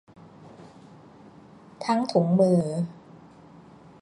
[1.85, 2.61] ทั้งถุงมือ